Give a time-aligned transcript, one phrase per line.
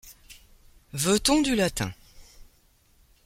[0.93, 1.93] Veut-on du latin?